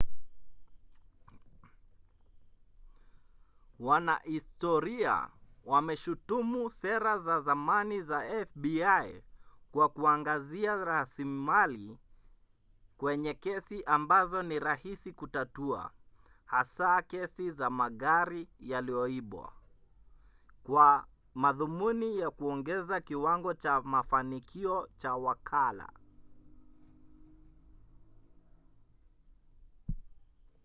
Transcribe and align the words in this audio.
wanahistoria 3.79 5.29
wameshutumu 5.65 6.69
sera 6.69 7.19
za 7.19 7.41
zamani 7.41 8.01
za 8.01 8.45
fbi 8.45 8.81
kwa 9.71 9.89
kuangazia 9.89 10.75
rasilimali 10.85 11.97
kwenye 12.97 13.33
kesi 13.33 13.83
ambazo 13.83 14.43
ni 14.43 14.59
rahisi 14.59 15.13
kutatua 15.13 15.91
hasa 16.45 17.01
kesi 17.01 17.51
za 17.51 17.69
magari 17.69 18.47
yaliyoibwa 18.59 19.53
kwa 20.63 21.05
madhumuni 21.35 22.17
ya 22.17 22.31
kuongeza 22.31 23.01
kiwango 23.01 23.53
cha 23.53 23.81
mafanikio 23.81 24.89
cha 24.97 25.15
wakala 25.15 25.89